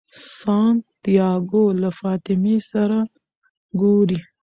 سانتیاګو 0.37 1.63
له 1.81 1.89
فاطمې 1.99 2.57
سره 2.71 2.99
ګوري. 3.81 4.19